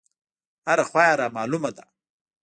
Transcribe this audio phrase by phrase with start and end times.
[0.67, 1.85] هره خوا يې رامالومه ده.